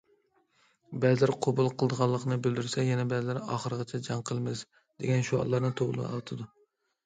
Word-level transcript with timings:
بەزىلەر 1.03 1.33
قوبۇل 1.47 1.69
قىلىدىغانلىقىنى 1.81 2.39
بىلدۈرسە، 2.49 2.87
يەنە 2.89 3.07
بەزىلەر‹‹ 3.13 3.45
ئاخىرغىچە 3.59 4.03
جەڭ 4.11 4.27
قىلىمىز›› 4.33 4.67
دېگەن 4.83 5.31
شوئارلارنى 5.33 5.75
توۋلاۋاتىدۇ. 5.81 6.53